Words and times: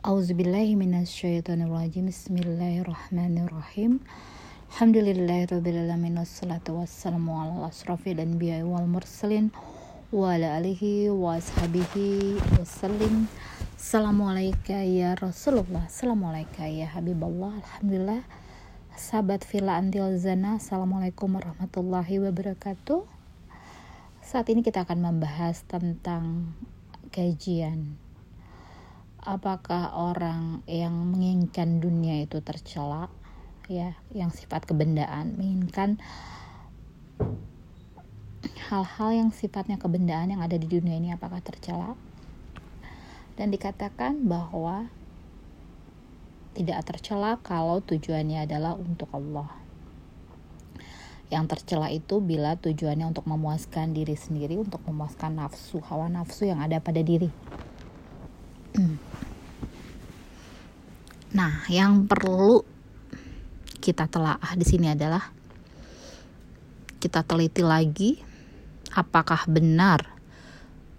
Auzubillahiminasyaitonirrajim 0.00 2.08
Bismillahirrahmanirrahim. 2.08 4.00
Alhamdulillahirrabbilalamin 4.72 6.16
Wassalatu 6.16 6.80
wassalamu 6.80 7.36
ala 7.36 7.68
wal 8.64 8.88
mursalin. 8.88 9.52
Wa 10.08 10.40
ala 10.40 10.56
alihi 10.56 11.12
wa 11.12 11.36
ashabihi 11.36 12.32
wassalim 12.56 13.28
Assalamualaikum 13.76 14.80
ya 14.88 15.20
Rasulullah. 15.20 15.84
Assalamualaikum 15.84 16.64
ya 16.64 16.88
Habiballah 16.96 17.60
Alhamdulillah. 17.60 18.24
Sahabat 18.96 19.44
Villa 19.52 19.76
Antil 19.76 20.16
Assalamualaikum 20.16 21.36
warahmatullahi 21.36 22.24
wabarakatuh. 22.24 23.04
Saat 24.24 24.48
ini 24.48 24.64
kita 24.64 24.88
akan 24.88 25.12
membahas 25.12 25.60
tentang 25.68 26.56
kajian 27.12 28.00
apakah 29.20 29.92
orang 29.92 30.64
yang 30.64 30.92
menginginkan 30.92 31.80
dunia 31.80 32.24
itu 32.24 32.40
tercela? 32.40 33.12
Ya 33.70 33.94
yang 34.16 34.32
sifat 34.32 34.66
kebendaan. 34.66 35.36
Menginginkan 35.36 36.00
hal-hal 38.72 39.10
yang 39.12 39.30
sifatnya 39.30 39.76
kebendaan 39.76 40.32
yang 40.32 40.42
ada 40.42 40.56
di 40.56 40.66
dunia 40.66 40.96
ini 40.96 41.12
apakah 41.12 41.44
tercela? 41.44 41.94
Dan 43.36 43.52
dikatakan 43.52 44.26
bahwa 44.26 44.88
tidak 46.56 46.82
tercela 46.82 47.38
kalau 47.40 47.78
tujuannya 47.84 48.44
adalah 48.44 48.74
untuk 48.74 49.06
Allah. 49.14 49.48
Yang 51.30 51.44
tercela 51.56 51.86
itu 51.94 52.18
bila 52.18 52.58
tujuannya 52.58 53.06
untuk 53.06 53.22
memuaskan 53.30 53.94
diri 53.94 54.18
sendiri 54.18 54.58
untuk 54.58 54.82
memuaskan 54.82 55.38
nafsu 55.38 55.78
hawa 55.86 56.10
nafsu 56.10 56.50
yang 56.50 56.58
ada 56.58 56.82
pada 56.82 57.06
diri 57.06 57.30
Nah, 61.40 61.64
yang 61.72 62.04
perlu 62.04 62.60
kita 63.80 64.04
telaah 64.12 64.52
di 64.60 64.66
sini 64.68 64.92
adalah 64.92 65.32
kita 67.00 67.24
teliti 67.24 67.64
lagi 67.64 68.20
apakah 68.92 69.48
benar 69.48 70.04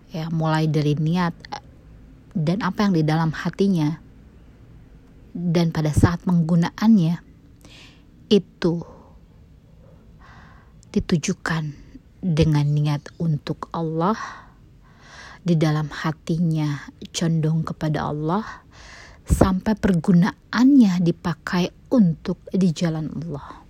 ya 0.09 0.33
mulai 0.33 0.65
dari 0.65 0.97
niat 0.97 1.37
dan 2.33 2.65
apa 2.65 2.89
yang 2.89 2.97
di 2.97 3.05
dalam 3.05 3.29
hatinya. 3.29 4.01
Dan 5.29 5.69
pada 5.69 5.93
saat 5.93 6.25
penggunaannya 6.25 7.21
itu 8.33 8.81
ditujukan 10.89 11.69
dengan 12.17 12.65
niat 12.65 13.13
untuk 13.21 13.69
Allah 13.77 14.17
di 15.45 15.53
dalam 15.53 15.85
hatinya 15.93 16.89
condong 17.13 17.61
kepada 17.61 18.09
Allah 18.09 18.60
sampai 19.31 19.79
pergunaannya 19.79 20.99
dipakai 20.99 21.71
untuk 21.95 22.43
di 22.51 22.69
jalan 22.75 23.07
Allah. 23.07 23.63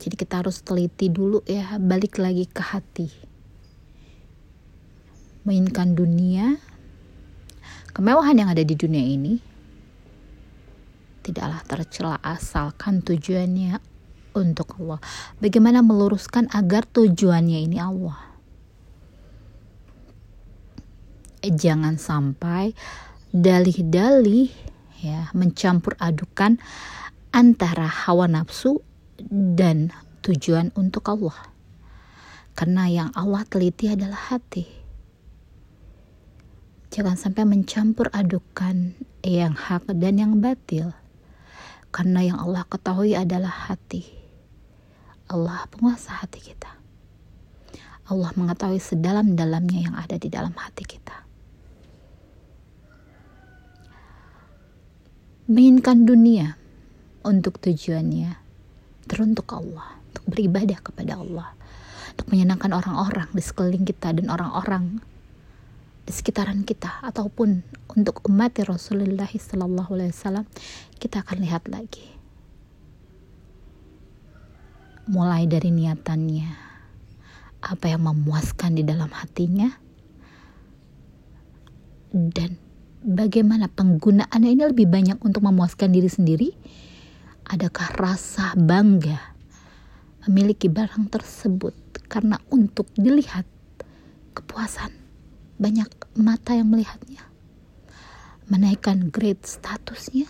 Jadi 0.00 0.16
kita 0.16 0.40
harus 0.40 0.64
teliti 0.64 1.12
dulu 1.12 1.44
ya, 1.44 1.76
balik 1.76 2.16
lagi 2.16 2.48
ke 2.48 2.62
hati. 2.64 3.08
Mainkan 5.44 5.92
dunia, 5.92 6.56
kemewahan 7.92 8.40
yang 8.40 8.48
ada 8.48 8.64
di 8.64 8.72
dunia 8.72 9.04
ini 9.04 9.36
tidaklah 11.20 11.60
tercela 11.68 12.16
asalkan 12.24 13.04
tujuannya 13.04 13.76
untuk 14.32 14.80
Allah. 14.80 15.04
Bagaimana 15.36 15.84
meluruskan 15.84 16.48
agar 16.48 16.88
tujuannya 16.88 17.60
ini 17.60 17.76
Allah? 17.76 18.16
Jangan 21.44 21.96
sampai 22.00 22.72
dalih-dalih 23.30 24.50
ya 25.00 25.30
mencampur 25.32 25.96
adukan 26.02 26.58
antara 27.30 27.86
hawa 27.86 28.26
nafsu 28.26 28.82
dan 29.30 29.94
tujuan 30.26 30.74
untuk 30.74 31.06
Allah. 31.08 31.36
Karena 32.58 32.90
yang 32.90 33.10
Allah 33.16 33.46
teliti 33.46 33.88
adalah 33.88 34.34
hati. 34.34 34.66
Jangan 36.90 37.14
sampai 37.14 37.46
mencampur 37.46 38.10
adukan 38.10 38.98
yang 39.22 39.54
hak 39.54 39.86
dan 39.94 40.18
yang 40.18 40.42
batil. 40.42 40.90
Karena 41.94 42.26
yang 42.26 42.38
Allah 42.42 42.66
ketahui 42.66 43.14
adalah 43.14 43.70
hati. 43.70 44.02
Allah 45.30 45.70
penguasa 45.70 46.18
hati 46.18 46.42
kita. 46.42 46.70
Allah 48.10 48.34
mengetahui 48.34 48.82
sedalam-dalamnya 48.82 49.86
yang 49.86 49.94
ada 49.94 50.18
di 50.18 50.26
dalam 50.26 50.50
hati 50.58 50.82
kita. 50.82 51.19
Menginginkan 55.50 56.06
dunia 56.06 56.54
untuk 57.26 57.58
tujuannya 57.58 58.38
teruntuk 59.10 59.50
Allah, 59.50 59.98
untuk 60.14 60.30
beribadah 60.30 60.78
kepada 60.78 61.18
Allah, 61.18 61.50
untuk 62.14 62.30
menyenangkan 62.30 62.70
orang-orang 62.70 63.26
di 63.34 63.42
sekeliling 63.42 63.82
kita 63.82 64.14
dan 64.14 64.30
orang-orang 64.30 65.02
di 66.06 66.12
sekitaran 66.14 66.62
kita 66.62 67.02
ataupun 67.02 67.66
untuk 67.98 68.22
umat 68.30 68.54
Rasulullah 68.62 69.26
Wasallam 69.26 70.46
kita 71.02 71.26
akan 71.26 71.42
lihat 71.42 71.66
lagi. 71.66 72.06
Mulai 75.10 75.50
dari 75.50 75.74
niatannya 75.74 76.46
apa 77.66 77.90
yang 77.90 78.06
memuaskan 78.06 78.78
di 78.78 78.86
dalam 78.86 79.10
hatinya 79.10 79.74
dan 82.14 82.69
bagaimana 83.04 83.66
penggunaannya 83.72 84.50
ini 84.52 84.64
lebih 84.70 84.86
banyak 84.88 85.18
untuk 85.20 85.44
memuaskan 85.44 85.90
diri 85.92 86.08
sendiri? 86.08 86.48
Adakah 87.50 87.98
rasa 87.98 88.54
bangga 88.54 89.18
memiliki 90.28 90.70
barang 90.70 91.10
tersebut 91.10 91.74
karena 92.06 92.38
untuk 92.52 92.86
dilihat 92.94 93.48
kepuasan 94.36 94.92
banyak 95.60 95.88
mata 96.16 96.54
yang 96.54 96.70
melihatnya 96.70 97.20
menaikkan 98.50 99.12
grade 99.12 99.42
statusnya 99.44 100.26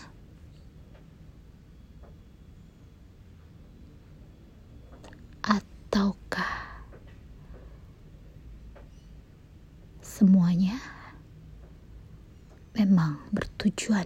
bertujuan 13.81 14.05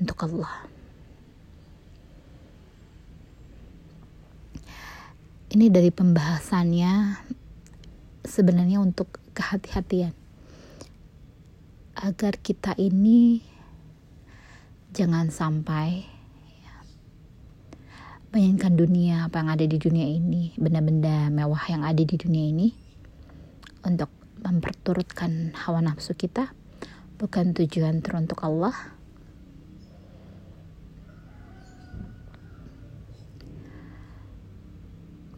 untuk 0.00 0.16
Allah. 0.24 0.64
Ini 5.52 5.68
dari 5.68 5.92
pembahasannya 5.92 7.20
sebenarnya 8.24 8.80
untuk 8.80 9.20
kehati-hatian 9.36 10.16
agar 12.00 12.40
kita 12.40 12.72
ini 12.80 13.44
jangan 14.96 15.28
sampai 15.28 16.00
ya, 18.32 18.72
dunia 18.72 19.28
apa 19.28 19.44
yang 19.44 19.50
ada 19.52 19.68
di 19.68 19.76
dunia 19.76 20.08
ini 20.08 20.56
benda-benda 20.56 21.28
mewah 21.28 21.68
yang 21.68 21.84
ada 21.84 22.00
di 22.00 22.16
dunia 22.16 22.44
ini 22.48 22.72
untuk 23.84 24.08
memperturutkan 24.40 25.52
hawa 25.54 25.84
nafsu 25.84 26.16
kita 26.16 26.63
bukan 27.24 27.56
tujuan 27.56 28.04
teruntuk 28.04 28.44
Allah. 28.44 28.76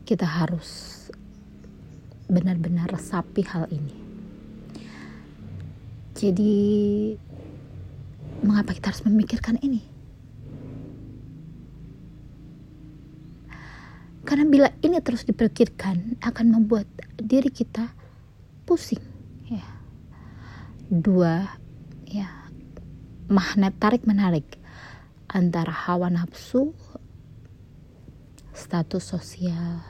Kita 0.03 0.27
harus 0.27 0.99
benar-benar 2.27 2.91
resapi 2.91 3.47
hal 3.47 3.71
ini. 3.71 3.95
Jadi 6.19 6.55
mengapa 8.43 8.75
kita 8.75 8.91
harus 8.91 9.07
memikirkan 9.07 9.63
ini? 9.63 9.87
Karena 14.27 14.43
bila 14.51 14.75
ini 14.83 14.99
terus 14.99 15.23
dipikirkan 15.23 16.19
akan 16.19 16.47
membuat 16.51 16.91
diri 17.15 17.47
kita 17.47 17.95
pusing 18.67 19.03
ya. 19.47 19.63
Dua 20.91 21.66
magnet 23.27 23.75
tarik 23.83 24.07
menarik 24.07 24.59
antara 25.27 25.75
hawa 25.75 26.07
nafsu 26.07 26.71
status 28.55 29.03
sosial 29.03 29.83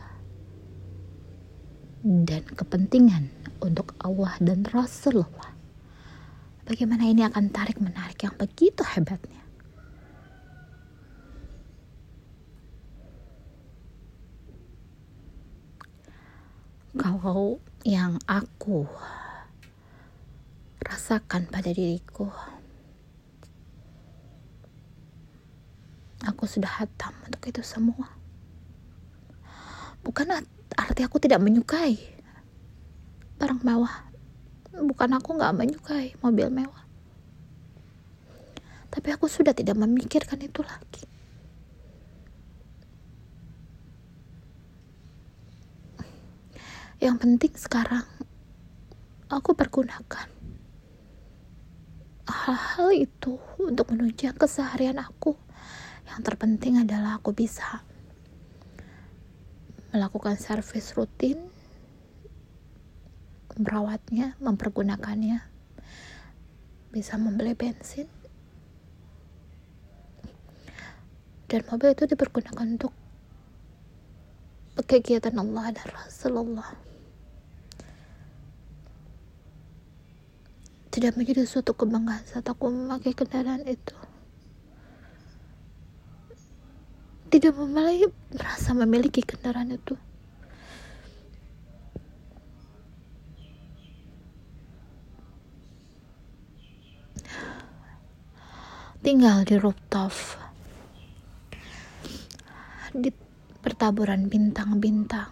dan 2.00 2.42
kepentingan 2.48 3.28
untuk 3.60 3.92
Allah 4.00 4.32
dan 4.40 4.64
Rasulullah 4.64 5.52
bagaimana 6.64 7.04
ini 7.04 7.28
akan 7.28 7.52
tarik 7.52 7.76
menarik 7.76 8.16
yang 8.24 8.32
begitu 8.40 8.80
hebatnya 8.80 9.44
kalau 16.96 17.60
yang 17.84 18.16
aku 18.24 18.88
rasakan 20.86 21.50
pada 21.50 21.70
diriku. 21.70 22.30
Aku 26.24 26.48
sudah 26.48 26.80
hatam 26.80 27.12
untuk 27.28 27.44
itu 27.44 27.60
semua. 27.60 28.08
Bukan 30.00 30.32
arti 30.78 31.04
aku 31.04 31.20
tidak 31.20 31.44
menyukai 31.44 32.00
barang 33.36 33.60
mewah. 33.60 34.08
Bukan 34.72 35.10
aku 35.12 35.36
nggak 35.36 35.52
menyukai 35.52 36.16
mobil 36.24 36.48
mewah. 36.48 36.84
Tapi 38.88 39.08
aku 39.12 39.28
sudah 39.28 39.52
tidak 39.52 39.76
memikirkan 39.76 40.40
itu 40.40 40.64
lagi. 40.64 41.04
Yang 46.96 47.16
penting 47.20 47.52
sekarang 47.60 48.08
aku 49.28 49.52
pergunakan 49.52 50.32
hal-hal 52.24 52.88
itu 52.96 53.36
untuk 53.60 53.92
menunjang 53.92 54.32
keseharian 54.32 54.96
aku. 54.96 55.36
Yang 56.06 56.20
terpenting 56.22 56.78
adalah 56.78 57.18
aku 57.18 57.34
bisa 57.34 57.82
melakukan 59.90 60.38
servis 60.38 60.94
rutin, 60.94 61.40
merawatnya, 63.56 64.36
mempergunakannya, 64.38 65.40
bisa 66.92 67.16
membeli 67.16 67.56
bensin, 67.56 68.06
dan 71.46 71.62
mobil 71.70 71.94
itu 71.94 72.04
dipergunakan 72.04 72.66
untuk 72.76 72.92
kegiatan 74.84 75.32
Allah 75.40 75.72
dan 75.72 75.88
Rasulullah. 75.88 76.70
Tidak 80.92 81.12
menjadi 81.16 81.44
suatu 81.44 81.76
kebanggaan 81.76 82.24
saat 82.24 82.44
aku 82.48 82.72
memakai 82.72 83.12
kendaraan 83.12 83.64
itu 83.68 83.96
tidak 87.26 87.58
memiliki 87.58 88.06
merasa 88.30 88.70
memiliki 88.72 89.20
kendaraan 89.22 89.74
itu. 89.74 89.98
Tinggal 99.02 99.46
di 99.46 99.54
rooftop. 99.54 100.14
Di 102.90 103.10
pertaburan 103.62 104.26
bintang-bintang. 104.26 105.30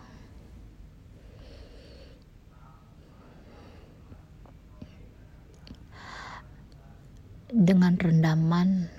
Dengan 7.55 7.95
rendaman 7.99 8.91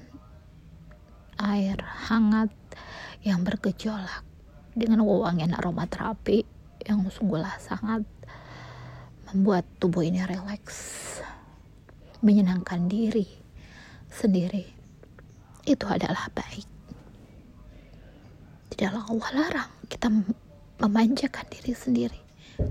air 1.39 1.79
hangat 2.07 2.64
yang 3.23 3.45
bergejolak 3.45 4.25
dengan 4.75 5.07
wewangian 5.07 5.55
aromaterapi 5.55 6.43
yang 6.83 7.07
sungguhlah 7.07 7.55
sangat 7.63 8.03
membuat 9.31 9.63
tubuh 9.79 10.03
ini 10.03 10.21
rileks, 10.27 11.19
menyenangkan 12.19 12.91
diri 12.91 13.25
sendiri. 14.11 14.67
Itu 15.65 15.89
adalah 15.89 16.29
baik. 16.35 16.67
Tidaklah 18.75 19.03
Allah 19.09 19.29
larang 19.33 19.71
kita 19.87 20.11
memanjakan 20.83 21.47
diri 21.49 21.73
sendiri 21.73 22.19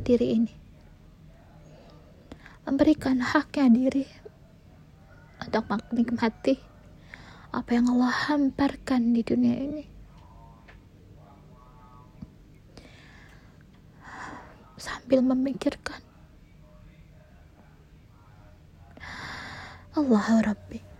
diri 0.04 0.26
ini. 0.36 0.54
Memberikan 2.64 3.20
haknya 3.20 3.68
diri 3.68 4.06
untuk 5.44 5.68
menikmati 5.68 6.56
apa 7.52 7.70
yang 7.76 7.92
Allah 7.92 8.12
hamparkan 8.32 9.12
di 9.12 9.20
dunia 9.20 9.56
ini 9.58 9.93
sambil 14.78 15.22
memikirkan 15.22 16.02
Allah 19.94 20.26
Rabbi 20.42 20.94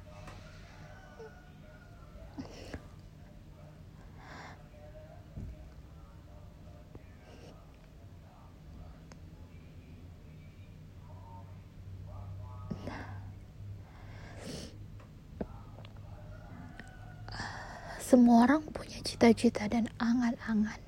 Semua 18.05 18.47
orang 18.47 18.63
punya 18.71 19.03
cita-cita 19.03 19.67
dan 19.67 19.91
angan-angan. 19.99 20.84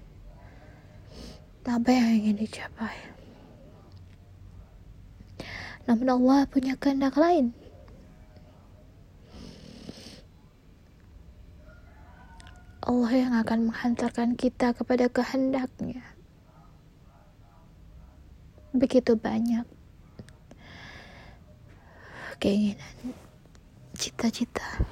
Apa 1.66 1.90
yang 1.90 2.22
ingin 2.22 2.38
dicapai? 2.38 2.94
Namun 5.90 6.06
Allah 6.06 6.46
punya 6.46 6.78
kehendak 6.78 7.18
lain. 7.18 7.50
Allah 12.86 13.10
yang 13.10 13.34
akan 13.34 13.66
menghantarkan 13.66 14.38
kita 14.38 14.70
kepada 14.70 15.10
kehendaknya. 15.10 16.06
Begitu 18.70 19.18
banyak 19.18 19.66
keinginan, 22.38 23.16
cita-cita. 23.98 24.86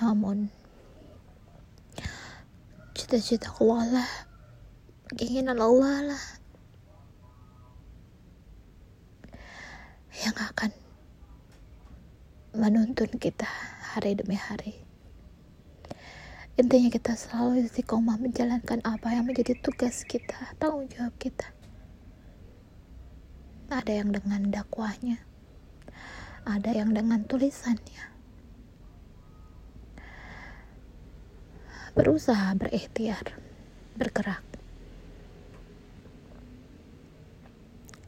namun 0.00 0.48
cita-cita 3.10 3.50
Allah 3.58 3.90
lah 3.90 4.10
keinginan 5.18 5.58
Allah 5.58 6.14
lah. 6.14 6.24
Yang 10.22 10.36
akan 10.38 10.70
menuntun 12.54 13.10
kita 13.18 13.50
hari 13.98 14.14
demi 14.14 14.38
hari. 14.38 14.78
Intinya 16.54 16.86
kita 16.86 17.18
selalu 17.18 17.66
istiqomah 17.66 18.14
menjalankan 18.14 18.78
apa 18.86 19.10
yang 19.10 19.26
menjadi 19.26 19.58
tugas 19.58 20.06
kita 20.06 20.54
tanggung 20.62 20.86
jawab 20.86 21.10
kita. 21.18 21.50
Ada 23.74 24.06
yang 24.06 24.14
dengan 24.14 24.54
dakwahnya 24.54 25.18
ada 26.46 26.70
yang 26.70 26.94
dengan 26.94 27.26
tulisannya 27.26 28.19
berusaha 31.94 32.54
berikhtiar 32.54 33.34
bergerak. 33.98 34.44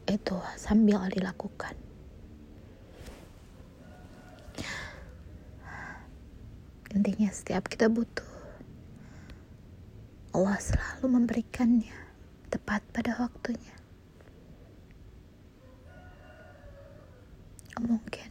Itu 0.07 0.39
sambil 0.55 1.09
dilakukan. 1.11 1.75
Intinya 6.93 7.33
setiap 7.33 7.73
kita 7.73 7.89
butuh 7.89 8.29
Allah 10.37 10.61
selalu 10.61 11.07
memberikannya 11.09 11.97
tepat 12.53 12.85
pada 12.93 13.17
waktunya. 13.17 13.73
Mungkin 17.81 18.31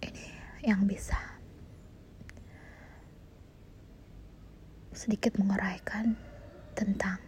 ini 0.00 0.26
yang 0.64 0.88
bisa 0.88 1.37
sedikit 4.98 5.38
menguraikan 5.38 6.18
tentang 6.74 7.22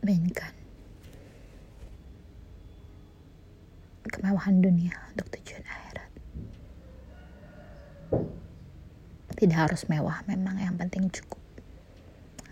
mainkan 0.00 0.56
kemewahan 4.08 4.64
dunia 4.64 4.96
untuk 5.12 5.28
tujuan 5.36 5.60
akhirat. 5.68 6.10
Tidak 9.36 9.58
harus 9.68 9.84
mewah, 9.92 10.24
memang 10.24 10.56
yang 10.56 10.80
penting 10.80 11.12
cukup. 11.12 11.44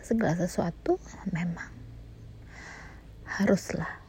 Segala 0.04 0.37
sesuatu 0.37 1.00
memang 1.32 1.73
haruslah 3.25 4.04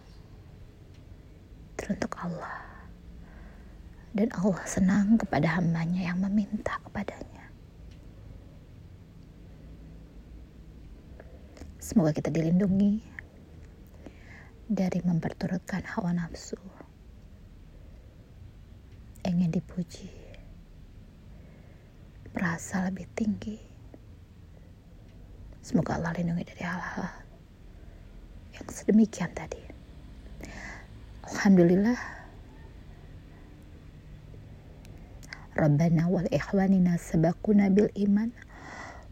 teruntuk 1.80 2.20
Allah 2.20 2.67
dan 4.18 4.34
Allah 4.34 4.66
senang 4.66 5.14
kepada 5.22 5.62
hambanya 5.62 6.10
yang 6.10 6.18
meminta 6.18 6.82
kepadanya. 6.82 7.46
Semoga 11.78 12.10
kita 12.18 12.34
dilindungi 12.34 12.98
dari 14.66 15.00
memperturutkan 15.06 15.86
hawa 15.86 16.18
nafsu, 16.18 16.58
ingin 19.22 19.54
dipuji, 19.54 20.10
merasa 22.34 22.90
lebih 22.90 23.06
tinggi, 23.14 23.62
semoga 25.62 26.02
Allah 26.02 26.18
lindungi 26.18 26.44
dari 26.44 26.64
hal-hal 26.66 27.08
yang 28.58 28.68
sedemikian 28.74 29.30
tadi. 29.38 29.62
Alhamdulillah 31.30 32.17
Rabbana 35.57 36.09
wal 36.09 36.29
ikhwanina 36.31 36.99
sabakuna 36.99 37.71
bil 37.71 37.89
iman 37.97 38.31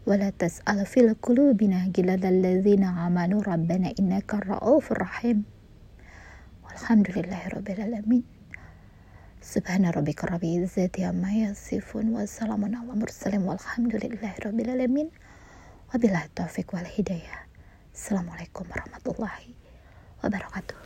ولا 0.05 0.29
تسأل 0.29 0.85
في 0.85 1.13
قلوبنا 1.21 1.93
غلد 1.97 2.25
الذين 2.25 2.83
آمنوا 2.83 3.41
ربنا 3.43 3.93
إنك 3.99 4.33
الرؤوف 4.33 4.91
الرحيم 4.91 5.43
والحمد 6.65 7.07
لله 7.17 7.47
رب 7.47 7.69
العالمين 7.69 8.23
سبحان 9.41 9.85
ربك 9.85 10.25
رب 10.25 10.43
العزة 10.43 10.91
عما 10.99 11.31
يصفون 11.33 12.09
وسلام 12.17 12.65
على 12.65 12.91
المرسلين 12.93 13.41
والحمد 13.41 13.95
لله 14.05 14.33
رب 14.45 14.59
العالمين 14.59 15.09
وبالله 15.95 16.23
التوفيق 16.25 16.75
والهداية 16.75 17.35
السلام 17.93 18.29
عليكم 18.29 18.65
ورحمة 18.73 19.05
الله 19.05 19.33
wabarakatuh 20.21 20.84